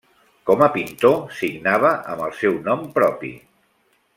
[0.49, 3.31] Com a pintor, signava amb el seu nom propi.